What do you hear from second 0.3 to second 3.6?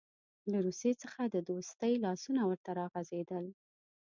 له روسیې څخه د دوستۍ لاسونه ورته راغځېدل.